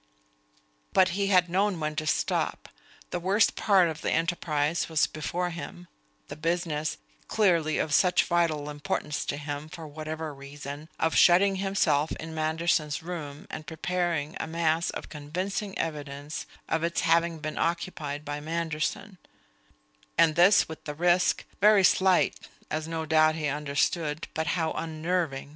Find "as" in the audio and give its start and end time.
22.71-22.87